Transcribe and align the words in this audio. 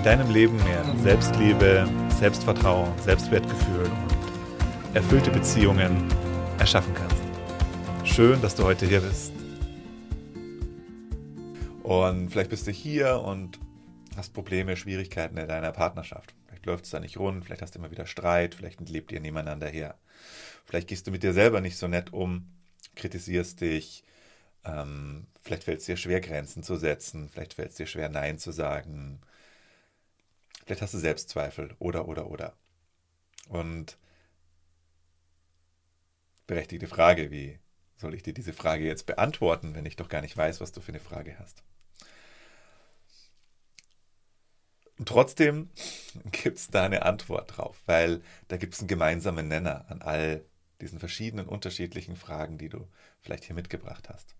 in 0.00 0.04
deinem 0.04 0.30
Leben 0.30 0.56
mehr 0.64 0.82
Selbstliebe, 1.02 1.86
Selbstvertrauen, 2.18 2.90
Selbstwertgefühl 3.00 3.84
und 3.84 4.96
erfüllte 4.96 5.30
Beziehungen 5.30 6.08
erschaffen 6.58 6.94
kannst. 6.94 7.22
Schön, 8.10 8.40
dass 8.40 8.54
du 8.54 8.64
heute 8.64 8.86
hier 8.86 9.02
bist. 9.02 9.30
Und 11.82 12.30
vielleicht 12.30 12.48
bist 12.48 12.66
du 12.66 12.70
hier 12.70 13.20
und 13.20 13.60
hast 14.16 14.32
Probleme, 14.32 14.74
Schwierigkeiten 14.74 15.36
in 15.36 15.46
deiner 15.46 15.70
Partnerschaft. 15.70 16.34
Vielleicht 16.46 16.64
läuft 16.64 16.86
es 16.86 16.92
da 16.92 17.00
nicht 17.00 17.18
rund, 17.18 17.44
vielleicht 17.44 17.60
hast 17.60 17.74
du 17.74 17.78
immer 17.78 17.90
wieder 17.90 18.06
Streit, 18.06 18.54
vielleicht 18.54 18.80
lebt 18.88 19.12
ihr 19.12 19.20
nebeneinander 19.20 19.68
her. 19.68 19.98
Vielleicht 20.64 20.88
gehst 20.88 21.06
du 21.06 21.10
mit 21.10 21.22
dir 21.22 21.34
selber 21.34 21.60
nicht 21.60 21.76
so 21.76 21.88
nett 21.88 22.10
um, 22.14 22.46
kritisierst 22.96 23.60
dich, 23.60 24.02
ähm, 24.64 25.26
vielleicht 25.42 25.64
fällt 25.64 25.80
es 25.80 25.84
dir 25.84 25.98
schwer, 25.98 26.22
Grenzen 26.22 26.62
zu 26.62 26.76
setzen, 26.76 27.28
vielleicht 27.28 27.52
fällt 27.52 27.68
es 27.72 27.76
dir 27.76 27.86
schwer, 27.86 28.08
Nein 28.08 28.38
zu 28.38 28.50
sagen, 28.50 29.20
Vielleicht 30.70 30.82
hast 30.82 30.94
du 30.94 30.98
Selbstzweifel 30.98 31.74
oder, 31.80 32.06
oder, 32.06 32.30
oder. 32.30 32.56
Und 33.48 33.98
berechtigte 36.46 36.86
Frage, 36.86 37.32
wie 37.32 37.58
soll 37.96 38.14
ich 38.14 38.22
dir 38.22 38.32
diese 38.32 38.52
Frage 38.52 38.84
jetzt 38.84 39.04
beantworten, 39.04 39.74
wenn 39.74 39.84
ich 39.84 39.96
doch 39.96 40.08
gar 40.08 40.20
nicht 40.20 40.36
weiß, 40.36 40.60
was 40.60 40.70
du 40.70 40.80
für 40.80 40.92
eine 40.92 41.00
Frage 41.00 41.36
hast? 41.40 41.64
Und 44.96 45.08
trotzdem 45.08 45.70
gibt 46.30 46.58
es 46.58 46.68
da 46.68 46.84
eine 46.84 47.02
Antwort 47.02 47.56
drauf, 47.56 47.82
weil 47.86 48.22
da 48.46 48.56
gibt 48.56 48.74
es 48.74 48.78
einen 48.78 48.86
gemeinsamen 48.86 49.48
Nenner 49.48 49.90
an 49.90 50.02
all 50.02 50.44
diesen 50.80 51.00
verschiedenen 51.00 51.48
unterschiedlichen 51.48 52.14
Fragen, 52.14 52.58
die 52.58 52.68
du 52.68 52.86
vielleicht 53.22 53.42
hier 53.42 53.56
mitgebracht 53.56 54.08
hast. 54.08 54.36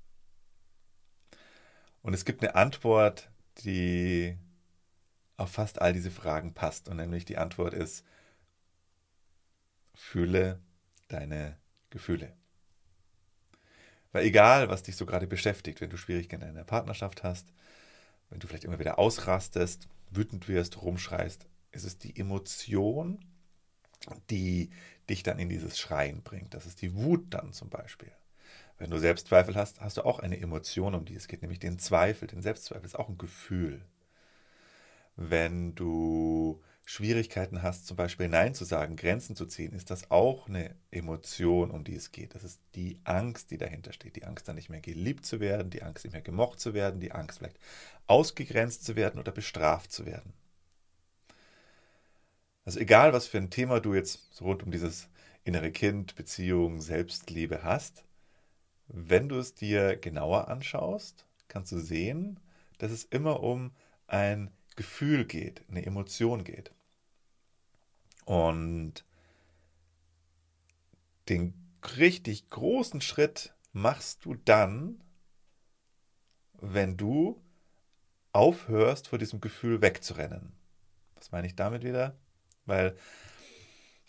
Und 2.02 2.14
es 2.14 2.24
gibt 2.24 2.40
eine 2.40 2.54
Antwort, 2.54 3.32
die 3.64 4.38
auf 5.40 5.50
fast 5.50 5.80
all 5.80 5.92
diese 5.92 6.10
Fragen 6.10 6.54
passt. 6.54 6.88
Und 6.88 6.96
nämlich 6.96 7.24
die 7.24 7.38
Antwort 7.38 7.74
ist, 7.74 8.04
fühle 9.94 10.60
deine 11.08 11.56
Gefühle. 11.90 12.36
Weil 14.12 14.24
egal, 14.24 14.68
was 14.68 14.82
dich 14.82 14.96
so 14.96 15.06
gerade 15.06 15.26
beschäftigt, 15.26 15.80
wenn 15.80 15.90
du 15.90 15.96
Schwierigkeiten 15.96 16.42
in 16.42 16.54
deiner 16.54 16.64
Partnerschaft 16.64 17.22
hast, 17.22 17.52
wenn 18.28 18.40
du 18.40 18.46
vielleicht 18.46 18.64
immer 18.64 18.78
wieder 18.78 18.98
ausrastest, 18.98 19.88
wütend 20.10 20.48
wirst, 20.48 20.82
rumschreist, 20.82 21.46
ist 21.72 21.84
es 21.84 21.98
die 21.98 22.18
Emotion, 22.18 23.24
die 24.30 24.70
dich 25.08 25.22
dann 25.22 25.38
in 25.38 25.48
dieses 25.48 25.78
Schreien 25.78 26.22
bringt. 26.22 26.54
Das 26.54 26.66
ist 26.66 26.82
die 26.82 26.94
Wut 26.94 27.26
dann 27.30 27.52
zum 27.52 27.70
Beispiel. 27.70 28.12
Wenn 28.78 28.90
du 28.90 28.98
Selbstzweifel 28.98 29.54
hast, 29.56 29.80
hast 29.80 29.98
du 29.98 30.04
auch 30.04 30.20
eine 30.20 30.40
Emotion, 30.40 30.94
um 30.94 31.04
die 31.04 31.14
es 31.14 31.28
geht, 31.28 31.42
nämlich 31.42 31.58
den 31.58 31.78
Zweifel. 31.78 32.26
Den 32.28 32.42
Selbstzweifel 32.42 32.86
ist 32.86 32.98
auch 32.98 33.08
ein 33.08 33.18
Gefühl 33.18 33.84
wenn 35.16 35.74
du 35.74 36.62
Schwierigkeiten 36.84 37.62
hast, 37.62 37.86
zum 37.86 37.96
Beispiel 37.96 38.28
Nein 38.28 38.52
zu 38.52 38.64
sagen, 38.64 38.96
Grenzen 38.96 39.36
zu 39.36 39.46
ziehen, 39.46 39.72
ist 39.72 39.90
das 39.90 40.10
auch 40.10 40.48
eine 40.48 40.74
Emotion, 40.90 41.70
um 41.70 41.84
die 41.84 41.94
es 41.94 42.10
geht. 42.10 42.34
Das 42.34 42.42
ist 42.42 42.60
die 42.74 42.98
Angst, 43.04 43.52
die 43.52 43.58
dahinter 43.58 43.92
steht. 43.92 44.16
Die 44.16 44.24
Angst, 44.24 44.48
dann 44.48 44.56
nicht 44.56 44.70
mehr 44.70 44.80
geliebt 44.80 45.24
zu 45.24 45.38
werden, 45.38 45.70
die 45.70 45.84
Angst, 45.84 46.04
nicht 46.04 46.14
mehr 46.14 46.22
gemocht 46.22 46.58
zu 46.58 46.74
werden, 46.74 46.98
die 46.98 47.12
Angst, 47.12 47.38
vielleicht 47.38 47.60
ausgegrenzt 48.08 48.84
zu 48.84 48.96
werden 48.96 49.20
oder 49.20 49.30
bestraft 49.30 49.92
zu 49.92 50.04
werden. 50.04 50.32
Also 52.64 52.80
egal, 52.80 53.12
was 53.12 53.28
für 53.28 53.38
ein 53.38 53.50
Thema 53.50 53.78
du 53.80 53.94
jetzt 53.94 54.34
so 54.34 54.46
rund 54.46 54.64
um 54.64 54.72
dieses 54.72 55.08
innere 55.44 55.70
Kind, 55.70 56.16
Beziehung, 56.16 56.80
Selbstliebe 56.80 57.62
hast, 57.62 58.04
wenn 58.88 59.28
du 59.28 59.38
es 59.38 59.54
dir 59.54 59.96
genauer 59.96 60.48
anschaust, 60.48 61.24
kannst 61.46 61.70
du 61.70 61.78
sehen, 61.78 62.40
dass 62.78 62.90
es 62.90 63.04
immer 63.04 63.44
um 63.44 63.70
ein 64.08 64.50
Gefühl 64.76 65.24
geht, 65.24 65.64
eine 65.68 65.84
Emotion 65.84 66.44
geht. 66.44 66.72
Und 68.24 69.04
den 71.28 71.54
richtig 71.96 72.48
großen 72.48 73.00
Schritt 73.00 73.54
machst 73.72 74.24
du 74.24 74.34
dann, 74.34 75.02
wenn 76.60 76.96
du 76.96 77.42
aufhörst, 78.32 79.08
vor 79.08 79.18
diesem 79.18 79.40
Gefühl 79.40 79.82
wegzurennen. 79.82 80.52
Was 81.14 81.32
meine 81.32 81.46
ich 81.46 81.56
damit 81.56 81.82
wieder? 81.82 82.16
Weil 82.66 82.96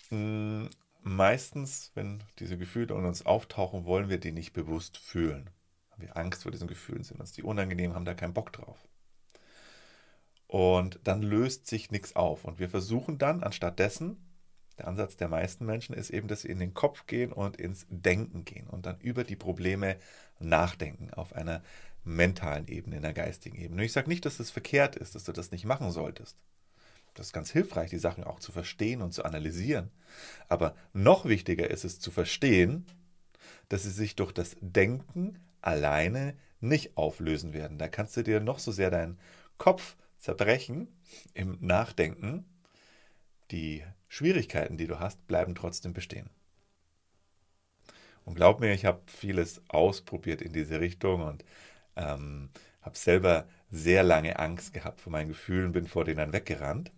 mh, 0.09 0.17
hm, 0.17 0.69
meistens, 1.03 1.91
wenn 1.95 2.23
diese 2.39 2.57
Gefühle 2.57 2.95
in 2.95 3.05
uns 3.05 3.25
auftauchen, 3.25 3.85
wollen 3.85 4.09
wir 4.09 4.19
die 4.19 4.31
nicht 4.31 4.53
bewusst 4.53 4.97
fühlen. 4.97 5.50
Haben 5.89 6.03
wir 6.03 6.17
Angst 6.17 6.44
vor 6.44 6.51
diesen 6.51 6.67
Gefühlen, 6.67 7.03
sind 7.03 7.19
uns 7.19 7.31
die 7.31 7.44
unangenehm, 7.44 7.94
haben 7.95 8.05
da 8.05 8.13
keinen 8.13 8.33
Bock 8.33 8.53
drauf. 8.53 8.88
Und 10.51 11.00
dann 11.06 11.22
löst 11.22 11.67
sich 11.67 11.91
nichts 11.91 12.17
auf. 12.17 12.44
Und 12.44 12.59
wir 12.59 12.67
versuchen 12.67 13.17
dann 13.17 13.41
anstatt 13.41 13.79
dessen, 13.79 14.17
der 14.78 14.89
Ansatz 14.89 15.16
der 15.16 15.29
meisten 15.29 15.66
Menschen 15.66 15.95
ist 15.95 16.09
eben, 16.09 16.28
dass 16.28 16.41
sie 16.41 16.50
in 16.50 16.59
den 16.59 16.73
Kopf 16.73 17.07
gehen 17.07 17.31
und 17.31 17.56
ins 17.56 17.85
Denken 17.89 18.44
gehen 18.44 18.67
und 18.67 18.85
dann 18.85 19.00
über 19.00 19.23
die 19.23 19.38
Probleme 19.38 19.95
nachdenken 20.39 21.09
auf 21.13 21.31
einer 21.34 21.63
mentalen 22.03 22.67
Ebene, 22.67 22.97
in 22.97 23.01
der 23.01 23.13
geistigen 23.13 23.56
Ebene. 23.56 23.79
Und 23.79 23.85
ich 23.85 23.94
sage 23.94 24.09
nicht, 24.09 24.25
dass 24.25 24.38
das 24.38 24.51
verkehrt 24.51 24.97
ist, 24.97 25.16
dass 25.16 25.23
du 25.23 25.31
das 25.31 25.51
nicht 25.51 25.63
machen 25.63 25.89
solltest. 25.89 26.35
Das 27.13 27.28
ist 27.28 27.33
ganz 27.33 27.50
hilfreich, 27.50 27.89
die 27.89 27.97
Sachen 27.97 28.25
auch 28.25 28.39
zu 28.39 28.51
verstehen 28.51 29.01
und 29.01 29.13
zu 29.13 29.23
analysieren. 29.23 29.89
Aber 30.50 30.75
noch 30.91 31.23
wichtiger 31.23 31.72
ist 31.72 31.85
es 31.85 32.01
zu 32.01 32.12
verstehen, 32.12 32.85
dass 33.69 33.83
sie 33.83 33.91
sich 33.91 34.18
durch 34.18 34.33
das 34.33 34.57
Denken 34.59 35.39
alleine 35.62 36.35
nicht 36.59 36.97
auflösen 36.97 37.53
werden. 37.53 37.78
Da 37.78 37.88
kannst 37.88 38.18
du 38.18 38.23
dir 38.23 38.41
noch 38.41 38.59
so 38.59 38.73
sehr 38.73 38.91
deinen 38.91 39.18
Kopf 39.57 39.95
zerbrechen 40.21 40.87
im 41.33 41.57
Nachdenken, 41.59 42.45
die 43.49 43.83
Schwierigkeiten, 44.07 44.77
die 44.77 44.87
du 44.87 44.99
hast, 44.99 45.27
bleiben 45.27 45.55
trotzdem 45.55 45.93
bestehen. 45.93 46.29
Und 48.23 48.35
glaub 48.35 48.59
mir, 48.59 48.71
ich 48.71 48.85
habe 48.85 49.01
vieles 49.07 49.61
ausprobiert 49.67 50.41
in 50.41 50.53
diese 50.53 50.79
Richtung 50.79 51.23
und 51.23 51.43
ähm, 51.95 52.49
habe 52.81 52.97
selber 52.97 53.47
sehr 53.71 54.03
lange 54.03 54.37
Angst 54.37 54.73
gehabt 54.73 55.01
vor 55.01 55.11
meinen 55.11 55.29
Gefühlen, 55.29 55.71
bin 55.71 55.87
vor 55.87 56.05
denen 56.05 56.31
weggerannt. 56.31 56.91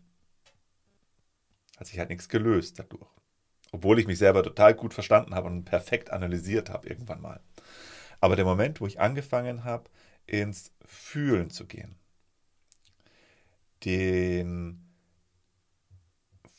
Hat 1.77 1.87
sich 1.87 1.97
halt 1.97 2.09
nichts 2.09 2.29
gelöst 2.29 2.77
dadurch. 2.77 3.07
Obwohl 3.71 3.99
ich 3.99 4.05
mich 4.05 4.19
selber 4.19 4.43
total 4.43 4.75
gut 4.75 4.93
verstanden 4.93 5.33
habe 5.33 5.47
und 5.47 5.63
perfekt 5.63 6.11
analysiert 6.11 6.69
habe 6.69 6.87
irgendwann 6.87 7.21
mal. 7.21 7.39
Aber 8.19 8.35
der 8.35 8.45
Moment, 8.45 8.81
wo 8.81 8.87
ich 8.87 8.99
angefangen 8.99 9.63
habe, 9.63 9.89
ins 10.27 10.71
Fühlen 10.85 11.49
zu 11.49 11.65
gehen, 11.65 11.95
den 13.85 14.83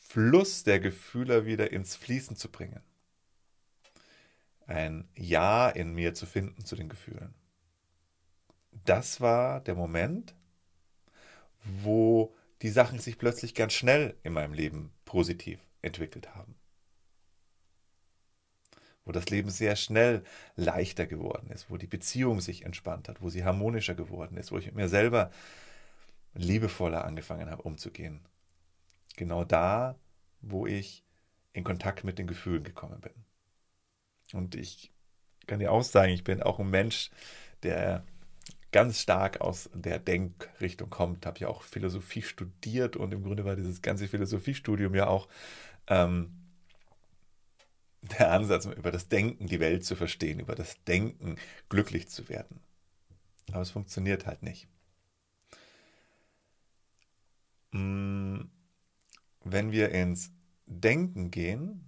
Fluss 0.07 0.63
der 0.63 0.79
Gefühle 0.79 1.45
wieder 1.45 1.71
ins 1.71 1.95
Fließen 1.95 2.35
zu 2.35 2.49
bringen. 2.49 2.81
Ein 4.67 5.09
Ja 5.15 5.69
in 5.69 5.93
mir 5.93 6.13
zu 6.13 6.25
finden 6.25 6.65
zu 6.65 6.75
den 6.75 6.89
Gefühlen. 6.89 7.35
Das 8.85 9.21
war 9.21 9.61
der 9.61 9.75
Moment, 9.75 10.35
wo 11.63 12.33
die 12.61 12.69
Sachen 12.69 12.99
sich 12.99 13.17
plötzlich 13.17 13.55
ganz 13.55 13.73
schnell 13.73 14.17
in 14.23 14.33
meinem 14.33 14.53
Leben 14.53 14.91
positiv 15.03 15.59
entwickelt 15.81 16.35
haben. 16.35 16.55
Wo 19.03 19.11
das 19.11 19.29
Leben 19.29 19.49
sehr 19.49 19.75
schnell 19.75 20.23
leichter 20.55 21.05
geworden 21.05 21.51
ist, 21.51 21.69
wo 21.69 21.77
die 21.77 21.87
Beziehung 21.87 22.41
sich 22.41 22.63
entspannt 22.63 23.07
hat, 23.07 23.21
wo 23.21 23.29
sie 23.29 23.43
harmonischer 23.43 23.93
geworden 23.93 24.37
ist, 24.37 24.51
wo 24.51 24.57
ich 24.57 24.65
mit 24.65 24.75
mir 24.75 24.89
selber 24.89 25.31
liebevoller 26.35 27.05
angefangen 27.05 27.49
habe 27.49 27.63
umzugehen. 27.63 28.21
Genau 29.15 29.43
da, 29.43 29.95
wo 30.41 30.67
ich 30.67 31.03
in 31.53 31.63
Kontakt 31.63 32.03
mit 32.03 32.19
den 32.19 32.27
Gefühlen 32.27 32.63
gekommen 32.63 33.01
bin. 33.01 33.13
Und 34.33 34.55
ich 34.55 34.91
kann 35.47 35.59
dir 35.59 35.71
auch 35.71 35.83
sagen, 35.83 36.11
ich 36.11 36.23
bin 36.23 36.43
auch 36.43 36.59
ein 36.59 36.69
Mensch, 36.69 37.09
der 37.63 38.05
ganz 38.71 38.99
stark 38.99 39.39
aus 39.39 39.69
der 39.73 39.99
Denkrichtung 39.99 40.89
kommt. 40.89 41.25
Habe 41.25 41.39
ja 41.39 41.47
auch 41.47 41.63
Philosophie 41.63 42.21
studiert 42.21 42.97
und 42.97 43.13
im 43.13 43.23
Grunde 43.23 43.45
war 43.45 43.55
dieses 43.55 43.81
ganze 43.81 44.07
Philosophiestudium 44.07 44.93
ja 44.95 45.07
auch 45.07 45.29
ähm, 45.87 46.45
der 48.01 48.31
Ansatz, 48.31 48.65
über 48.65 48.91
das 48.91 49.07
Denken 49.07 49.47
die 49.47 49.59
Welt 49.59 49.85
zu 49.85 49.95
verstehen, 49.95 50.39
über 50.39 50.55
das 50.55 50.83
Denken 50.83 51.37
glücklich 51.69 52.09
zu 52.09 52.27
werden. 52.27 52.59
Aber 53.51 53.61
es 53.61 53.71
funktioniert 53.71 54.25
halt 54.25 54.43
nicht. 54.43 54.67
Wenn 59.43 59.71
wir 59.71 59.89
ins 59.91 60.31
Denken 60.65 61.31
gehen, 61.31 61.87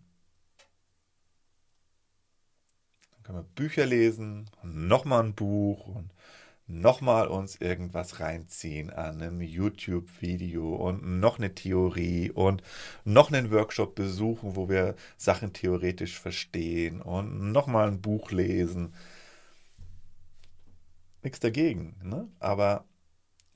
dann 3.12 3.24
können 3.24 3.38
wir 3.40 3.44
Bücher 3.56 3.86
lesen 3.86 4.50
nochmal 4.64 5.24
ein 5.24 5.36
Buch 5.36 5.88
und 5.88 6.14
nochmal 6.68 7.28
uns 7.28 7.56
irgendwas 7.56 8.20
reinziehen 8.20 8.90
an 8.90 9.22
einem 9.22 9.42
YouTube-Video 9.42 10.76
und 10.76 11.20
noch 11.20 11.38
eine 11.40 11.56
Theorie 11.56 12.30
und 12.32 12.62
noch 13.06 13.32
einen 13.32 13.52
Workshop 13.52 13.96
besuchen, 13.96 14.56
wo 14.56 14.70
wir 14.70 14.96
Sachen 15.16 15.54
theoretisch 15.54 16.20
verstehen 16.20 17.02
und 17.02 17.52
nochmal 17.52 17.88
ein 17.88 18.02
Buch 18.02 18.32
lesen. 18.32 18.94
Nichts 21.24 21.40
dagegen, 21.40 21.96
ne? 22.04 22.28
aber 22.40 22.86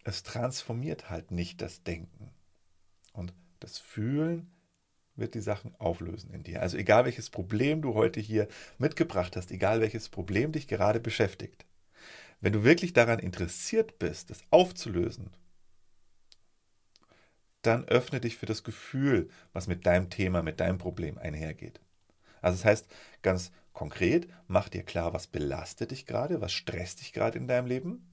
es 0.04 0.24
transformiert 0.24 1.10
halt 1.10 1.32
nicht 1.32 1.62
das 1.62 1.84
Denken. 1.84 2.32
Und 3.14 3.34
das 3.60 3.78
Fühlen 3.78 4.52
wird 5.16 5.36
die 5.36 5.42
Sachen 5.42 5.76
auflösen 5.76 6.32
in 6.32 6.44
dir. 6.44 6.62
Also 6.62 6.78
egal 6.78 7.06
welches 7.06 7.30
Problem 7.30 7.82
du 7.82 7.94
heute 7.94 8.20
hier 8.20 8.48
mitgebracht 8.78 9.36
hast, 9.36 9.52
egal 9.52 9.82
welches 9.82 10.10
Problem 10.10 10.52
dich 10.52 10.68
gerade 10.68 11.00
beschäftigt, 11.00 11.66
wenn 12.40 12.54
du 12.54 12.64
wirklich 12.64 12.94
daran 12.94 13.20
interessiert 13.20 14.00
bist, 14.00 14.32
es 14.32 14.42
aufzulösen, 14.50 15.30
dann 17.62 17.86
öffne 17.86 18.20
dich 18.20 18.38
für 18.38 18.48
das 18.48 18.64
Gefühl, 18.64 19.30
was 19.54 19.68
mit 19.68 19.86
deinem 19.86 20.10
Thema, 20.10 20.42
mit 20.42 20.60
deinem 20.60 20.80
Problem 20.80 21.20
einhergeht. 21.20 21.80
Also 22.42 22.58
das 22.58 22.66
heißt, 22.66 22.88
ganz 23.22 23.52
konkret, 23.74 24.28
mach 24.48 24.70
dir 24.70 24.84
klar, 24.84 25.14
was 25.14 25.28
belastet 25.28 25.92
dich 25.92 26.08
gerade, 26.08 26.42
was 26.42 26.52
stresst 26.52 27.02
dich 27.02 27.14
gerade 27.14 27.38
in 27.38 27.48
deinem 27.48 27.68
Leben. 27.68 28.11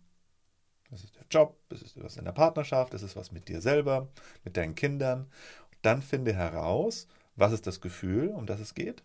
Das 0.90 1.05
ist 1.05 1.17
der 1.17 1.26
Job, 1.31 1.58
das 1.69 1.82
ist 1.82 2.02
was 2.02 2.17
in 2.17 2.25
der 2.25 2.32
Partnerschaft, 2.32 2.94
das 2.94 3.02
ist 3.02 3.17
was 3.17 3.32
mit 3.32 3.49
dir 3.49 3.61
selber, 3.61 4.08
mit 4.44 4.56
deinen 4.56 4.75
Kindern. 4.75 5.31
Dann 5.82 6.02
finde 6.02 6.32
heraus, 6.32 7.06
was 7.37 7.52
ist 7.52 7.67
das 7.67 7.81
Gefühl, 7.81 8.29
um 8.29 8.46
das 8.46 8.61
es 8.61 8.75
geht. 8.75 9.02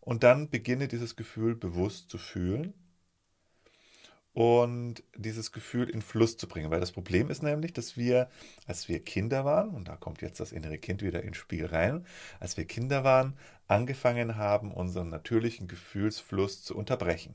Und 0.00 0.22
dann 0.22 0.48
beginne 0.48 0.88
dieses 0.88 1.16
Gefühl 1.16 1.54
bewusst 1.54 2.10
zu 2.10 2.18
fühlen 2.18 2.74
und 4.32 5.02
dieses 5.16 5.52
Gefühl 5.52 5.90
in 5.90 6.02
Fluss 6.02 6.36
zu 6.36 6.48
bringen. 6.48 6.70
Weil 6.70 6.80
das 6.80 6.92
Problem 6.92 7.30
ist 7.30 7.42
nämlich, 7.42 7.72
dass 7.72 7.96
wir, 7.96 8.30
als 8.66 8.88
wir 8.88 9.04
Kinder 9.04 9.44
waren, 9.44 9.70
und 9.70 9.88
da 9.88 9.96
kommt 9.96 10.22
jetzt 10.22 10.40
das 10.40 10.52
innere 10.52 10.78
Kind 10.78 11.02
wieder 11.02 11.22
ins 11.22 11.36
Spiel 11.36 11.66
rein, 11.66 12.06
als 12.38 12.56
wir 12.56 12.64
Kinder 12.64 13.04
waren, 13.04 13.36
angefangen 13.66 14.36
haben, 14.36 14.72
unseren 14.72 15.08
natürlichen 15.08 15.68
Gefühlsfluss 15.68 16.62
zu 16.62 16.76
unterbrechen. 16.76 17.34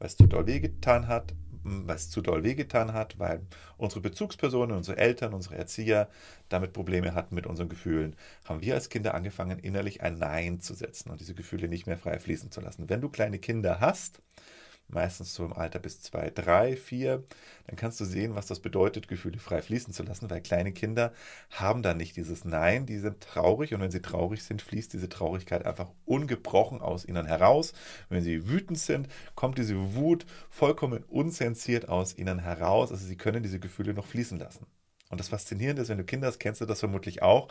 Es 0.00 0.16
zu 0.16 0.26
doll 0.26 0.46
wehgetan 0.46 1.08
hat, 1.08 1.34
was 1.62 2.08
zu 2.08 2.22
doll 2.22 2.42
wehgetan 2.42 2.94
hat, 2.94 3.18
weil 3.18 3.42
unsere 3.76 4.00
Bezugspersonen, 4.00 4.74
unsere 4.76 4.96
Eltern, 4.96 5.34
unsere 5.34 5.56
Erzieher 5.56 6.08
damit 6.48 6.72
Probleme 6.72 7.14
hatten 7.14 7.34
mit 7.34 7.46
unseren 7.46 7.68
Gefühlen, 7.68 8.16
haben 8.46 8.62
wir 8.62 8.74
als 8.74 8.88
Kinder 8.88 9.14
angefangen, 9.14 9.58
innerlich 9.58 10.02
ein 10.02 10.16
Nein 10.16 10.60
zu 10.60 10.72
setzen 10.72 11.10
und 11.10 11.20
diese 11.20 11.34
Gefühle 11.34 11.68
nicht 11.68 11.86
mehr 11.86 11.98
frei 11.98 12.18
fließen 12.18 12.50
zu 12.50 12.62
lassen. 12.62 12.88
Wenn 12.88 13.02
du 13.02 13.10
kleine 13.10 13.38
Kinder 13.38 13.80
hast, 13.80 14.22
meistens 14.92 15.34
so 15.34 15.44
im 15.44 15.52
Alter 15.52 15.78
bis 15.78 16.00
zwei, 16.00 16.30
drei, 16.30 16.76
vier, 16.76 17.24
dann 17.66 17.76
kannst 17.76 18.00
du 18.00 18.04
sehen, 18.04 18.34
was 18.34 18.46
das 18.46 18.60
bedeutet, 18.60 19.08
Gefühle 19.08 19.38
frei 19.38 19.62
fließen 19.62 19.92
zu 19.92 20.02
lassen, 20.02 20.30
weil 20.30 20.40
kleine 20.40 20.72
Kinder 20.72 21.12
haben 21.50 21.82
da 21.82 21.94
nicht 21.94 22.16
dieses 22.16 22.44
Nein, 22.44 22.86
die 22.86 22.98
sind 22.98 23.20
traurig 23.20 23.74
und 23.74 23.80
wenn 23.80 23.90
sie 23.90 24.02
traurig 24.02 24.42
sind, 24.42 24.62
fließt 24.62 24.92
diese 24.92 25.08
Traurigkeit 25.08 25.66
einfach 25.66 25.88
ungebrochen 26.04 26.80
aus 26.80 27.04
ihnen 27.04 27.26
heraus. 27.26 27.72
Wenn 28.08 28.22
sie 28.22 28.48
wütend 28.48 28.78
sind, 28.78 29.08
kommt 29.34 29.58
diese 29.58 29.94
Wut 29.94 30.26
vollkommen 30.48 31.04
unzensiert 31.04 31.88
aus 31.88 32.16
ihnen 32.16 32.40
heraus, 32.40 32.90
also 32.90 33.06
sie 33.06 33.16
können 33.16 33.42
diese 33.42 33.60
Gefühle 33.60 33.94
noch 33.94 34.06
fließen 34.06 34.38
lassen. 34.38 34.66
Und 35.10 35.18
das 35.18 35.28
Faszinierende 35.28 35.82
ist, 35.82 35.88
wenn 35.88 35.98
du 35.98 36.04
Kinder 36.04 36.28
hast, 36.28 36.38
kennst 36.38 36.60
du 36.60 36.66
das 36.66 36.80
vermutlich 36.80 37.20
auch, 37.20 37.48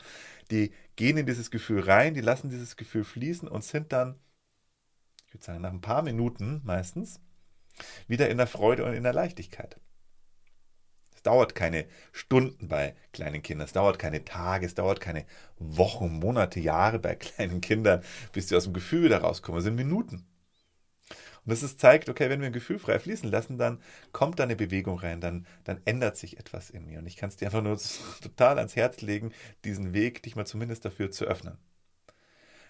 die 0.49 0.71
gehen 0.95 1.17
in 1.17 1.25
dieses 1.25 1.51
Gefühl 1.51 1.81
rein, 1.81 2.13
die 2.13 2.21
lassen 2.21 2.49
dieses 2.49 2.77
Gefühl 2.77 3.03
fließen 3.03 3.49
und 3.49 3.65
sind 3.65 3.91
dann, 3.91 4.15
ich 5.27 5.33
würde 5.33 5.45
sagen, 5.45 5.61
nach 5.61 5.71
ein 5.71 5.81
paar 5.81 6.01
Minuten 6.01 6.61
meistens, 6.63 7.19
wieder 8.07 8.29
in 8.29 8.37
der 8.37 8.47
Freude 8.47 8.85
und 8.85 8.93
in 8.93 9.03
der 9.03 9.13
Leichtigkeit. 9.13 9.79
Es 11.19 11.23
dauert 11.23 11.53
keine 11.53 11.85
Stunden 12.13 12.69
bei 12.69 12.95
kleinen 13.11 13.41
Kindern, 13.41 13.65
es 13.65 13.73
dauert 13.73 13.99
keine 13.99 14.23
Tage, 14.23 14.65
es 14.65 14.73
dauert 14.73 15.01
keine 15.01 15.25
Wochen, 15.57 16.19
Monate, 16.19 16.61
Jahre 16.61 16.97
bei 16.97 17.15
kleinen 17.15 17.59
Kindern, 17.59 18.03
bis 18.31 18.47
sie 18.47 18.55
aus 18.55 18.63
dem 18.63 18.73
Gefühl 18.73 19.03
wieder 19.03 19.19
rauskommen. 19.19 19.59
Es 19.59 19.65
sind 19.65 19.75
Minuten. 19.75 20.25
Und 21.45 21.51
das 21.51 21.61
ist, 21.63 21.79
zeigt, 21.79 22.07
okay, 22.07 22.29
wenn 22.29 22.39
wir 22.39 22.47
ein 22.47 22.53
Gefühl 22.53 22.79
frei 22.79 22.99
fließen 22.99 23.29
lassen, 23.29 23.57
dann 23.57 23.81
kommt 24.11 24.39
da 24.39 24.43
eine 24.43 24.55
Bewegung 24.55 24.99
rein, 24.99 25.19
dann, 25.19 25.45
dann 25.63 25.81
ändert 25.83 26.15
sich 26.15 26.37
etwas 26.39 26.69
in 26.69 26.85
mir. 26.85 26.99
Und 26.99 27.07
ich 27.07 27.17
kann 27.17 27.29
es 27.29 27.35
dir 27.35 27.47
einfach 27.47 27.63
nur 27.63 27.77
total 28.21 28.57
ans 28.57 28.75
Herz 28.75 29.01
legen, 29.01 29.33
diesen 29.65 29.93
Weg, 29.93 30.23
dich 30.23 30.35
mal 30.35 30.45
zumindest 30.45 30.85
dafür 30.85 31.11
zu 31.11 31.25
öffnen. 31.25 31.57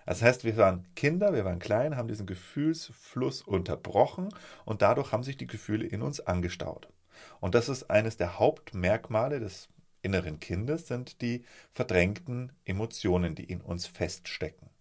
Das 0.10 0.24
heißt, 0.24 0.44
wir 0.44 0.58
waren 0.58 0.88
Kinder, 0.96 1.34
wir 1.36 1.46
waren 1.46 1.60
klein, 1.60 1.96
haben 1.96 2.08
diesen 2.08 2.26
Gefühlsfluss 2.26 3.44
unterbrochen 3.44 4.30
und 4.66 4.82
dadurch 4.82 5.12
haben 5.12 5.22
sich 5.22 5.38
die 5.38 5.46
Gefühle 5.46 5.86
in 5.86 6.02
uns 6.02 6.20
angestaut. 6.20 6.90
Und 7.40 7.54
das 7.54 7.70
ist 7.70 7.92
eines 7.92 8.18
der 8.18 8.40
Hauptmerkmale 8.40 9.40
des 9.40 9.70
inneren 10.02 10.40
Kindes, 10.40 10.88
sind 10.88 11.22
die 11.22 11.46
verdrängten 11.74 12.52
Emotionen, 12.66 13.36
die 13.36 13.44
in 13.44 13.62
uns 13.62 13.86
feststecken. 13.86 14.72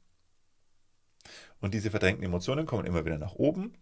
Und 1.60 1.74
diese 1.74 1.90
verdrängten 1.90 2.24
Emotionen 2.24 2.64
kommen 2.64 2.86
immer 2.86 3.04
wieder 3.04 3.18
nach 3.18 3.34
oben 3.34 3.74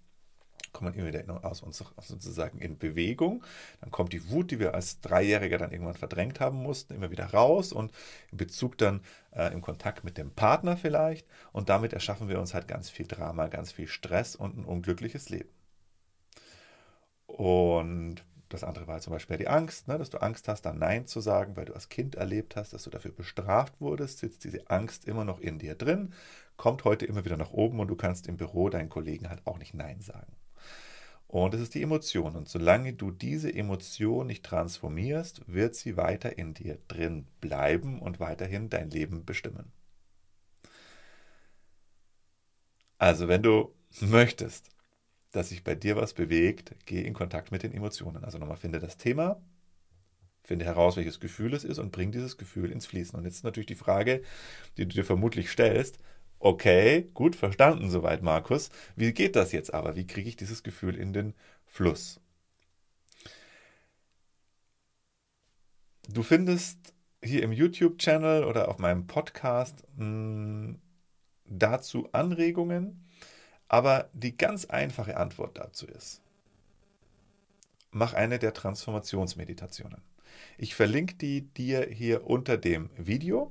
kommt 0.77 0.91
man 0.91 0.99
immer 0.99 1.09
wieder 1.09 1.45
aus 1.45 1.63
uns 1.63 1.83
sozusagen 1.99 2.59
in 2.59 2.77
Bewegung. 2.77 3.43
Dann 3.81 3.91
kommt 3.91 4.13
die 4.13 4.29
Wut, 4.31 4.51
die 4.51 4.61
wir 4.61 4.75
als 4.75 5.01
Dreijähriger 5.01 5.57
dann 5.57 5.73
irgendwann 5.73 5.95
verdrängt 5.95 6.39
haben 6.39 6.59
mussten, 6.63 6.95
immer 6.95 7.11
wieder 7.11 7.33
raus 7.33 7.73
und 7.73 7.93
in 8.31 8.37
Bezug 8.37 8.77
dann 8.77 9.01
äh, 9.33 9.51
im 9.55 9.63
Kontakt 9.63 10.05
mit 10.05 10.19
dem 10.19 10.33
Partner 10.33 10.77
vielleicht. 10.77 11.27
Und 11.53 11.71
damit 11.71 11.95
erschaffen 11.95 12.29
wir 12.29 12.39
uns 12.39 12.53
halt 12.53 12.69
ganz 12.69 12.91
viel 12.91 13.07
Drama, 13.07 13.47
ganz 13.49 13.73
viel 13.73 13.89
Stress 13.89 14.37
und 14.37 14.59
ein 14.59 14.65
unglückliches 14.67 15.31
Leben. 15.31 15.49
Und 17.27 18.23
das 18.51 18.63
andere 18.63 18.87
war 18.87 19.01
zum 19.01 19.15
Beispiel 19.15 19.39
die 19.39 19.49
Angst, 19.49 19.89
ne, 19.89 19.97
dass 19.97 20.11
du 20.11 20.19
Angst 20.21 20.47
hast, 20.47 20.63
dann 20.63 20.79
Nein 20.79 21.07
zu 21.07 21.21
sagen, 21.21 21.57
weil 21.57 21.65
du 21.65 21.75
als 21.75 21.89
Kind 21.89 22.17
erlebt 22.17 22.55
hast, 22.55 22.75
dass 22.75 22.85
du 22.85 22.91
dafür 22.91 23.13
bestraft 23.13 23.81
wurdest, 23.81 24.19
sitzt 24.19 24.45
diese 24.45 24.69
Angst 24.69 25.07
immer 25.07 25.25
noch 25.25 25.41
in 25.41 25.59
dir 25.59 25.75
drin, 25.75 26.13
kommt 26.59 26.85
heute 26.85 27.07
immer 27.07 27.25
wieder 27.25 27.39
nach 27.39 27.51
oben 27.51 27.81
und 27.81 27.89
du 27.89 27.97
kannst 27.97 28.27
im 28.27 28.37
Büro 28.37 28.69
deinen 28.69 28.91
Kollegen 28.91 29.31
halt 29.31 29.41
auch 29.47 29.59
nicht 29.59 29.75
Nein 29.75 30.01
sagen. 30.01 30.36
Und 31.29 31.55
es 31.55 31.61
ist 31.61 31.75
die 31.75 31.83
Emotion. 31.83 32.37
Und 32.37 32.49
solange 32.49 32.93
du 32.93 33.11
diese 33.11 33.53
Emotion 33.53 34.29
nicht 34.29 34.45
transformierst, 34.45 35.43
wird 35.47 35.75
sie 35.75 35.97
weiter 35.97 36.39
in 36.39 36.55
dir 36.55 36.79
drin 36.89 37.27
bleiben 37.41 38.01
und 38.01 38.21
weiterhin 38.21 38.69
dein 38.69 38.91
Leben 38.91 39.25
bestimmen. 39.25 39.73
Also 42.99 43.29
wenn 43.29 43.43
du 43.43 43.75
möchtest, 44.01 44.71
dass 45.33 45.51
sich 45.51 45.65
bei 45.65 45.75
dir 45.75 45.97
was 45.97 46.15
bewegt, 46.15 46.75
geh 46.87 47.03
in 47.03 47.13
Kontakt 47.13 47.53
mit 47.53 47.63
den 47.63 47.73
Emotionen. 47.73 48.25
Also 48.25 48.39
nochmal, 48.39 48.57
finde 48.57 48.79
das 48.79 48.97
Thema, 48.97 49.43
finde 50.43 50.65
heraus, 50.65 50.97
welches 50.97 51.21
Gefühl 51.21 51.53
es 51.55 51.65
ist 51.65 51.79
und 51.79 51.93
bring 51.93 52.13
dieses 52.13 52.39
Gefühl 52.39 52.71
ins 52.71 52.87
Fließen. 52.87 53.19
Und 53.19 53.25
jetzt 53.25 53.37
ist 53.37 53.45
natürlich 53.45 53.67
die 53.67 53.75
Frage, 53.75 54.23
die 54.77 54.87
du 54.87 54.95
dir 54.95 55.05
vermutlich 55.05 55.51
stellst, 55.51 55.99
Okay, 56.47 57.11
gut 57.13 57.35
verstanden 57.35 57.91
soweit, 57.91 58.23
Markus. 58.23 58.71
Wie 58.95 59.13
geht 59.13 59.35
das 59.35 59.51
jetzt 59.51 59.75
aber? 59.75 59.97
Wie 59.97 60.07
kriege 60.07 60.29
ich 60.29 60.37
dieses 60.37 60.63
Gefühl 60.63 60.95
in 60.95 61.13
den 61.13 61.35
Fluss? 61.65 62.21
Du 66.09 66.23
findest 66.23 66.95
hier 67.21 67.43
im 67.43 67.51
YouTube-Channel 67.51 68.45
oder 68.45 68.69
auf 68.69 68.79
meinem 68.79 69.09
Podcast 69.09 69.83
mh, 69.97 70.05
hm, 70.05 70.79
dazu 71.47 72.09
Anregungen, 72.13 73.05
aber 73.67 74.09
die 74.13 74.37
ganz 74.37 74.67
einfache 74.67 75.17
Antwort 75.17 75.59
dazu 75.59 75.89
ist, 75.89 76.23
mach 77.91 78.15
eine 78.15 78.39
der 78.39 78.55
Transformationsmeditationen. 78.55 80.01
Ich 80.59 80.77
verlinke 80.77 81.17
die 81.17 81.41
dir 81.41 81.89
hier 81.91 82.25
unter 82.25 82.57
dem 82.57 82.91
Video. 82.97 83.51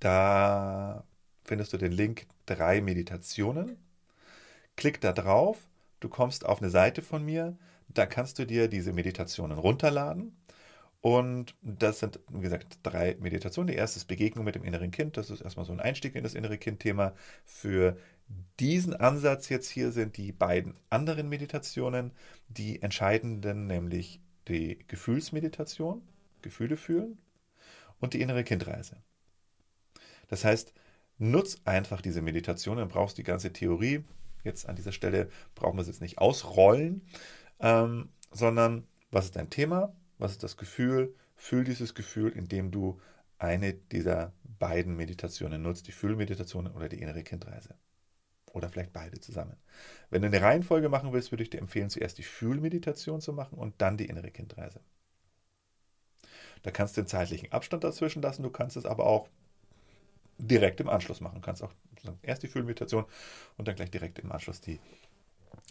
Da 0.00 1.04
findest 1.44 1.72
du 1.72 1.76
den 1.76 1.92
Link 1.92 2.26
drei 2.46 2.80
Meditationen. 2.80 3.76
Klick 4.76 5.00
da 5.00 5.12
drauf, 5.12 5.68
du 6.00 6.08
kommst 6.08 6.46
auf 6.46 6.60
eine 6.60 6.70
Seite 6.70 7.02
von 7.02 7.24
mir, 7.24 7.56
da 7.88 8.06
kannst 8.06 8.38
du 8.38 8.46
dir 8.46 8.68
diese 8.68 8.92
Meditationen 8.92 9.58
runterladen. 9.58 10.36
Und 11.00 11.54
das 11.60 11.98
sind, 11.98 12.18
wie 12.30 12.40
gesagt, 12.40 12.78
drei 12.82 13.14
Meditationen. 13.20 13.66
Die 13.66 13.76
erste 13.76 13.98
ist 13.98 14.06
Begegnung 14.06 14.46
mit 14.46 14.54
dem 14.54 14.64
inneren 14.64 14.90
Kind. 14.90 15.18
Das 15.18 15.28
ist 15.28 15.42
erstmal 15.42 15.66
so 15.66 15.72
ein 15.72 15.80
Einstieg 15.80 16.14
in 16.14 16.22
das 16.22 16.32
innere 16.32 16.56
Kind-Thema. 16.56 17.12
Für 17.44 17.98
diesen 18.58 18.94
Ansatz 18.94 19.50
jetzt 19.50 19.68
hier 19.68 19.92
sind 19.92 20.16
die 20.16 20.32
beiden 20.32 20.72
anderen 20.88 21.28
Meditationen 21.28 22.12
die 22.48 22.80
entscheidenden, 22.80 23.66
nämlich 23.66 24.20
die 24.48 24.78
Gefühlsmeditation, 24.88 26.00
Gefühle 26.40 26.78
fühlen 26.78 27.18
und 28.00 28.14
die 28.14 28.22
innere 28.22 28.42
Kindreise. 28.42 28.96
Das 30.28 30.42
heißt, 30.42 30.72
Nutz 31.30 31.58
einfach 31.64 32.00
diese 32.00 32.22
Meditation, 32.22 32.76
dann 32.76 32.88
brauchst 32.88 33.16
du 33.16 33.22
die 33.22 33.26
ganze 33.26 33.52
Theorie. 33.52 34.04
Jetzt 34.42 34.68
an 34.68 34.76
dieser 34.76 34.92
Stelle 34.92 35.28
brauchen 35.54 35.76
wir 35.76 35.82
es 35.82 35.88
jetzt 35.88 36.02
nicht 36.02 36.18
ausrollen, 36.18 37.02
ähm, 37.60 38.10
sondern 38.30 38.86
was 39.10 39.26
ist 39.26 39.36
dein 39.36 39.50
Thema? 39.50 39.94
was 40.18 40.32
ist 40.32 40.42
das 40.42 40.56
Gefühl, 40.56 41.14
fühl 41.36 41.64
dieses 41.64 41.94
Gefühl, 41.94 42.30
indem 42.30 42.70
du 42.70 43.00
eine 43.38 43.74
dieser 43.74 44.32
beiden 44.58 44.96
Meditationen 44.96 45.62
nutzt, 45.62 45.86
die 45.86 45.92
Fühlmeditation 45.92 46.66
oder 46.68 46.88
die 46.88 47.00
innere 47.00 47.22
Kindreise. 47.22 47.74
Oder 48.52 48.68
vielleicht 48.68 48.92
beide 48.92 49.20
zusammen. 49.20 49.56
Wenn 50.10 50.22
du 50.22 50.28
eine 50.28 50.40
Reihenfolge 50.40 50.88
machen 50.88 51.12
willst, 51.12 51.32
würde 51.32 51.42
ich 51.42 51.50
dir 51.50 51.58
empfehlen, 51.58 51.90
zuerst 51.90 52.18
die 52.18 52.22
Fühlmeditation 52.22 53.20
zu 53.20 53.32
machen 53.32 53.58
und 53.58 53.74
dann 53.82 53.96
die 53.96 54.06
innere 54.06 54.30
Kindreise. 54.30 54.80
Da 56.62 56.70
kannst 56.70 56.96
du 56.96 57.02
den 57.02 57.08
zeitlichen 57.08 57.50
Abstand 57.52 57.82
dazwischen 57.82 58.22
lassen, 58.22 58.44
du 58.44 58.50
kannst 58.50 58.76
es 58.76 58.86
aber 58.86 59.06
auch 59.06 59.28
direkt 60.38 60.80
im 60.80 60.88
Anschluss 60.88 61.20
machen. 61.20 61.36
Du 61.36 61.40
kannst 61.40 61.62
auch 61.62 61.72
erst 62.22 62.42
die 62.42 62.48
Fühlmeditation 62.48 63.04
und 63.56 63.68
dann 63.68 63.76
gleich 63.76 63.90
direkt 63.90 64.18
im 64.18 64.32
Anschluss 64.32 64.60
die 64.60 64.80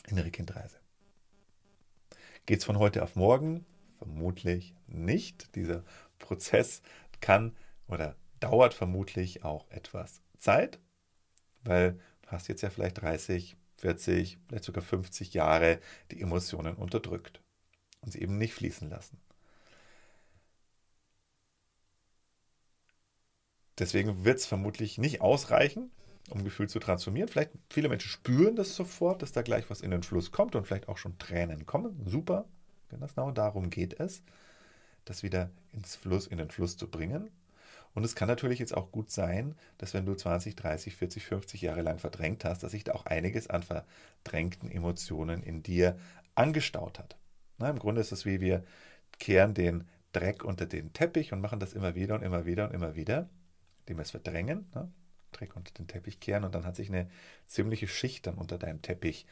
innere 0.08 0.32
Kindreise. 0.32 0.80
Geht 2.46 2.60
es 2.60 2.66
von 2.66 2.80
heute 2.80 3.04
auf 3.04 3.16
morgen? 3.16 3.66
Vermutlich 3.98 4.76
nicht. 4.88 5.56
Dieser 5.56 5.84
Prozess 6.20 6.82
kann 7.22 7.56
oder 7.88 8.16
dauert 8.40 8.74
vermutlich 8.74 9.44
auch 9.44 9.70
etwas 9.70 10.22
Zeit, 10.38 10.80
weil 11.64 11.94
du 12.24 12.32
hast 12.32 12.50
jetzt 12.50 12.62
ja 12.62 12.70
vielleicht 12.70 13.02
30, 13.02 13.56
40, 13.78 14.40
vielleicht 14.48 14.66
sogar 14.66 14.84
50 14.84 15.34
Jahre 15.34 15.80
die 16.12 16.22
Emotionen 16.22 16.76
unterdrückt 16.76 17.42
und 18.02 18.12
sie 18.12 18.22
eben 18.22 18.38
nicht 18.38 18.54
fließen 18.54 18.90
lassen. 18.90 19.22
Deswegen 23.80 24.24
wird 24.24 24.40
es 24.40 24.46
vermutlich 24.46 24.98
nicht 24.98 25.22
ausreichen, 25.22 25.92
um 26.30 26.44
Gefühl 26.44 26.70
zu 26.70 26.80
transformieren. 26.80 27.28
Vielleicht 27.28 27.52
viele 27.70 27.90
Menschen 27.90 28.10
spüren 28.10 28.56
das 28.56 28.76
sofort, 28.76 29.22
dass 29.22 29.32
da 29.32 29.42
gleich 29.42 29.70
was 29.70 29.82
in 29.82 29.92
den 29.92 30.04
Fluss 30.04 30.32
kommt 30.32 30.56
und 30.56 30.66
vielleicht 30.66 30.88
auch 30.88 30.98
schon 30.98 31.18
Tränen 31.18 31.66
kommen. 31.66 32.02
Super, 32.06 32.46
genau 32.90 33.32
darum 33.32 33.70
geht 33.70 34.00
es, 34.00 34.22
das 35.06 35.24
wieder 35.24 35.50
ins 35.72 35.96
Fluss, 35.96 36.28
in 36.28 36.38
den 36.38 36.50
Fluss 36.50 36.78
zu 36.78 36.90
bringen. 36.90 37.30
Und 37.96 38.04
es 38.04 38.16
kann 38.16 38.28
natürlich 38.28 38.60
jetzt 38.60 38.76
auch 38.76 38.92
gut 38.92 39.12
sein, 39.12 39.56
dass 39.78 39.94
wenn 39.94 40.06
du 40.06 40.16
20, 40.16 40.56
30, 40.56 40.96
40, 40.96 41.26
50 41.26 41.62
Jahre 41.62 41.82
lang 41.82 42.00
verdrängt 42.00 42.44
hast, 42.44 42.64
dass 42.64 42.72
sich 42.72 42.84
da 42.84 42.94
auch 42.94 43.06
einiges 43.06 43.48
an 43.50 43.64
verdrängten 43.64 44.72
Emotionen 44.72 45.44
in 45.44 45.62
dir 45.62 45.98
angestaut 46.34 46.98
hat. 46.98 47.18
Na, 47.60 47.70
Im 47.70 47.78
Grunde 47.78 48.02
ist 48.02 48.12
es 48.12 48.26
wie 48.26 48.42
wir 48.42 48.64
kehren 49.20 49.54
den 49.54 49.88
Dreck 50.12 50.44
unter 50.44 50.66
den 50.66 50.94
Teppich 50.94 51.34
und 51.34 51.42
machen 51.42 51.60
das 51.60 51.74
immer 51.74 51.94
wieder 51.96 52.16
und 52.16 52.24
immer 52.24 52.46
wieder 52.46 52.68
und 52.68 52.74
immer 52.74 52.96
wieder, 52.96 53.30
indem 53.84 53.98
wir 53.98 54.04
es 54.04 54.12
verdrängen. 54.12 54.68
Ne? 54.74 54.92
Dreck 55.32 55.56
unter 55.56 55.74
den 55.74 55.88
Teppich 55.88 56.20
kehren 56.20 56.44
und 56.44 56.54
dann 56.56 56.66
hat 56.66 56.76
sich 56.76 56.90
eine 56.90 57.10
ziemliche 57.48 57.88
Schicht 57.88 58.28
dann 58.28 58.36
unter 58.36 58.58
deinem 58.58 58.82
Teppich 58.82 59.26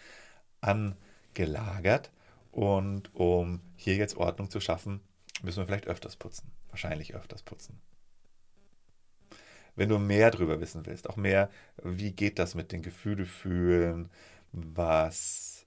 angelagert. 0.62 2.12
Und 2.52 3.14
um 3.16 3.62
hier 3.76 3.96
jetzt 3.96 4.18
Ordnung 4.18 4.50
zu 4.50 4.60
schaffen, 4.60 5.00
müssen 5.42 5.60
wir 5.60 5.68
vielleicht 5.68 5.88
öfters 5.88 6.16
putzen. 6.16 6.52
Wahrscheinlich 6.70 7.16
öfters 7.16 7.44
putzen. 7.44 7.80
Wenn 9.76 9.90
du 9.90 10.00
mehr 10.00 10.32
darüber 10.32 10.60
wissen 10.60 10.86
willst, 10.86 11.10
auch 11.10 11.16
mehr, 11.16 11.50
wie 11.82 12.12
geht 12.12 12.40
das 12.40 12.56
mit 12.56 12.72
den 12.72 12.82
Gefühle 12.82 13.26
fühlen, 13.26 14.10
was 14.52 15.61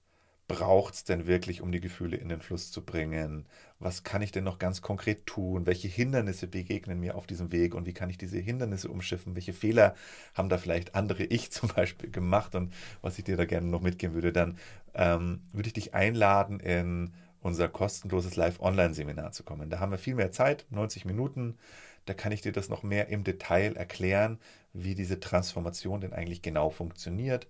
braucht 0.47 0.93
es 0.93 1.03
denn 1.03 1.25
wirklich, 1.25 1.61
um 1.61 1.71
die 1.71 1.79
Gefühle 1.79 2.17
in 2.17 2.29
den 2.29 2.41
Fluss 2.41 2.71
zu 2.71 2.83
bringen? 2.83 3.47
Was 3.79 4.03
kann 4.03 4.21
ich 4.21 4.31
denn 4.31 4.43
noch 4.43 4.59
ganz 4.59 4.81
konkret 4.81 5.25
tun? 5.25 5.65
Welche 5.65 5.87
Hindernisse 5.87 6.47
begegnen 6.47 6.99
mir 6.99 7.15
auf 7.15 7.25
diesem 7.25 7.51
Weg 7.51 7.73
und 7.73 7.85
wie 7.87 7.93
kann 7.93 8.09
ich 8.09 8.17
diese 8.17 8.37
Hindernisse 8.37 8.89
umschiffen? 8.89 9.35
Welche 9.35 9.53
Fehler 9.53 9.95
haben 10.35 10.49
da 10.49 10.57
vielleicht 10.57 10.93
andere, 10.93 11.23
ich 11.25 11.51
zum 11.51 11.69
Beispiel, 11.69 12.11
gemacht 12.11 12.53
und 12.55 12.73
was 13.01 13.17
ich 13.17 13.23
dir 13.23 13.37
da 13.37 13.45
gerne 13.45 13.67
noch 13.67 13.81
mitgeben 13.81 14.13
würde? 14.13 14.31
Dann 14.31 14.57
ähm, 14.93 15.41
würde 15.51 15.67
ich 15.67 15.73
dich 15.73 15.93
einladen, 15.95 16.59
in 16.59 17.13
unser 17.41 17.67
kostenloses 17.67 18.35
Live-Online-Seminar 18.35 19.31
zu 19.31 19.43
kommen. 19.43 19.69
Da 19.69 19.79
haben 19.79 19.91
wir 19.91 19.99
viel 19.99 20.15
mehr 20.15 20.31
Zeit, 20.31 20.65
90 20.69 21.05
Minuten. 21.05 21.57
Da 22.05 22.13
kann 22.13 22.31
ich 22.31 22.41
dir 22.41 22.51
das 22.51 22.69
noch 22.69 22.83
mehr 22.83 23.09
im 23.09 23.23
Detail 23.23 23.75
erklären, 23.75 24.39
wie 24.73 24.95
diese 24.95 25.19
Transformation 25.19 26.01
denn 26.01 26.13
eigentlich 26.13 26.41
genau 26.41 26.69
funktioniert 26.69 27.47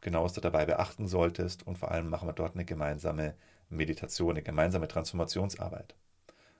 genau 0.00 0.24
was 0.24 0.32
du 0.32 0.40
dabei 0.40 0.64
beachten 0.66 1.08
solltest 1.08 1.66
und 1.66 1.78
vor 1.78 1.90
allem 1.90 2.08
machen 2.08 2.28
wir 2.28 2.32
dort 2.32 2.54
eine 2.54 2.64
gemeinsame 2.64 3.34
Meditation, 3.68 4.30
eine 4.30 4.42
gemeinsame 4.42 4.88
Transformationsarbeit. 4.88 5.94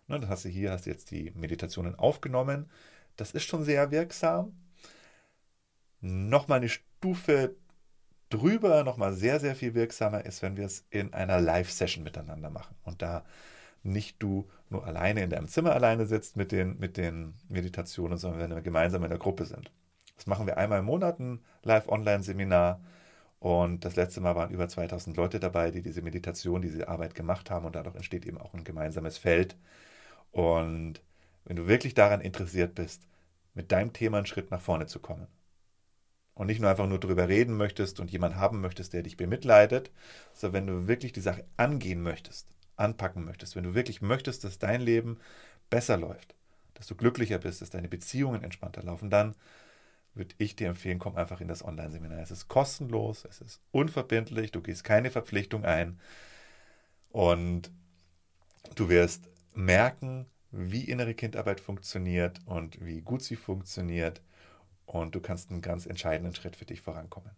Ne, 0.09 0.21
das 0.21 0.31
hast 0.31 0.45
du 0.45 0.49
hier, 0.49 0.73
hast 0.73 0.87
du 0.87 0.91
jetzt 0.91 1.11
die 1.11 1.33
Meditationen 1.35 1.95
aufgenommen. 1.95 2.71
Das 3.17 3.33
ist 3.33 3.45
schon 3.45 3.65
sehr 3.65 3.91
wirksam. 3.91 4.57
Nochmal 6.01 6.59
eine 6.59 6.69
Stufe 6.69 7.57
drüber, 8.31 8.85
nochmal 8.85 9.13
sehr, 9.13 9.41
sehr 9.41 9.55
viel 9.55 9.75
wirksamer 9.75 10.25
ist, 10.25 10.43
wenn 10.43 10.57
wir 10.57 10.67
es 10.67 10.87
in 10.91 11.13
einer 11.13 11.41
Live-Session 11.41 12.05
miteinander 12.05 12.51
machen. 12.51 12.77
Und 12.85 13.03
da 13.03 13.25
nicht 13.83 14.23
du 14.23 14.49
nur 14.71 14.87
alleine 14.87 15.23
in 15.23 15.31
deinem 15.31 15.49
Zimmer 15.49 15.73
alleine 15.73 16.07
sitzt 16.07 16.37
mit 16.37 16.53
den, 16.53 16.79
mit 16.79 16.97
den 16.97 17.35
Meditationen, 17.49 18.19
sondern 18.19 18.41
wenn 18.41 18.51
wir 18.51 18.63
gemeinsam 18.63 19.03
in 19.05 19.11
der 19.11 19.19
Gruppe 19.19 19.45
sind. 19.45 19.71
Das 20.17 20.27
machen 20.27 20.47
wir 20.47 20.59
einmal 20.59 20.81
im 20.81 20.85
Monat, 20.87 21.21
ein 21.21 21.41
Live-Online-Seminar 21.63 22.81
und 23.41 23.85
das 23.85 23.97
letzte 23.97 24.21
Mal 24.21 24.35
waren 24.35 24.51
über 24.51 24.69
2000 24.69 25.17
Leute 25.17 25.39
dabei, 25.39 25.71
die 25.71 25.83
diese 25.83 26.03
Meditation, 26.03 26.63
diese 26.63 26.89
Arbeit 26.89 27.15
gemacht 27.15 27.51
haben. 27.51 27.67
Und 27.67 27.77
dadurch 27.77 27.95
entsteht 27.95 28.27
eben 28.27 28.39
auch 28.39 28.55
ein 28.55 28.65
gemeinsames 28.65 29.19
Feld. 29.19 29.57
Und 30.33 31.01
wenn 31.45 31.57
du 31.57 31.69
wirklich 31.69 31.95
daran 31.95 32.21
interessiert 32.21 32.75
bist, 32.75 33.07
mit 33.55 33.73
deinem 33.73 33.93
Thema 33.93 34.19
einen 34.19 34.27
Schritt 34.27 34.51
nach 34.51 34.61
vorne 34.61 34.87
zu 34.87 35.01
kommen 35.01 35.29
und 36.35 36.47
nicht 36.47 36.61
nur 36.61 36.71
einfach 36.71 36.87
nur 36.87 37.01
darüber 37.01 37.29
reden 37.29 37.57
möchtest 37.57 38.01
und 38.01 38.11
jemanden 38.11 38.39
haben 38.39 38.61
möchtest, 38.61 38.93
der 38.93 39.03
dich 39.03 39.17
bemitleidet, 39.17 39.91
sondern 40.33 40.69
wenn 40.69 40.75
du 40.75 40.89
wirklich 40.89 41.13
die 41.13 41.21
Sache 41.21 41.45
angehen 41.57 42.03
möchtest, 42.03 42.49
anpacken 42.77 43.25
möchtest, 43.25 43.57
wenn 43.57 43.65
du 43.65 43.75
wirklich 43.75 44.03
möchtest, 44.03 44.45
dass 44.45 44.59
dein 44.59 44.81
Leben 44.81 45.19
besser 45.71 45.97
läuft, 45.97 46.35
dass 46.75 46.87
du 46.87 46.95
glücklicher 46.95 47.39
bist, 47.39 47.63
dass 47.63 47.71
deine 47.71 47.89
Beziehungen 47.89 48.43
entspannter 48.45 48.83
laufen, 48.83 49.11
dann 49.11 49.35
würde 50.19 50.35
ich 50.39 50.57
dir 50.57 50.69
empfehlen, 50.69 50.99
komm 50.99 51.17
einfach 51.17 51.41
in 51.41 51.49
das 51.49 51.65
Online-Seminar. 51.65 52.19
Es 52.19 52.31
ist 52.31 52.49
kostenlos, 52.49 53.25
es 53.25 53.41
ist 53.41 53.61
unverbindlich, 53.71 54.53
du 54.53 54.61
gehst 54.61 54.85
keine 54.85 55.11
Verpflichtung 55.11 55.65
ein 55.65 55.99
und 57.11 57.71
du 58.75 58.89
wirst 58.89 59.29
merken, 59.55 60.27
wie 60.51 60.85
innere 60.85 61.15
Kindarbeit 61.15 61.61
funktioniert 61.61 62.41
und 62.47 62.85
wie 62.85 63.01
gut 63.01 63.23
sie 63.23 63.37
funktioniert 63.37 64.21
und 64.87 65.15
du 65.15 65.21
kannst 65.21 65.51
einen 65.51 65.63
ganz 65.63 65.87
entscheidenden 65.87 66.35
Schritt 66.35 66.57
für 66.57 66.65
dich 66.65 66.81
vorankommen. 66.81 67.31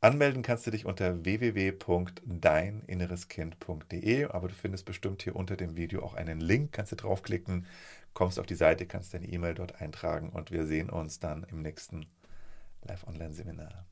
Anmelden 0.00 0.42
kannst 0.42 0.66
du 0.66 0.70
dich 0.70 0.84
unter 0.84 1.24
www.deininnereskind.de, 1.24 4.24
aber 4.26 4.48
du 4.48 4.54
findest 4.54 4.84
bestimmt 4.84 5.22
hier 5.22 5.36
unter 5.36 5.56
dem 5.56 5.74
Video 5.76 6.02
auch 6.02 6.12
einen 6.14 6.40
Link, 6.40 6.72
kannst 6.72 6.92
du 6.92 6.96
draufklicken, 6.96 7.64
kommst 8.16 8.40
auf 8.40 8.46
die 8.46 8.54
Seite, 8.54 8.86
kannst 8.86 9.12
deine 9.12 9.28
E-Mail 9.28 9.52
dort 9.52 9.82
eintragen 9.82 10.30
und 10.30 10.50
wir 10.50 10.64
sehen 10.64 10.88
uns 10.88 11.18
dann 11.18 11.44
im 11.44 11.60
nächsten 11.60 12.06
Live-Online-Seminar. 12.80 13.86